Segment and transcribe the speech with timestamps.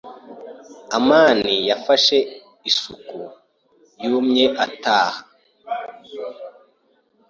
[0.97, 2.17] amani yafashe
[2.69, 3.19] isuku
[4.03, 5.21] yumye ataha.